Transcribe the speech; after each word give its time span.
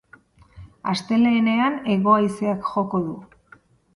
Astelehenean 0.93 1.77
hego-haizeak 1.95 2.65
joko 2.73 3.05
du. 3.05 3.13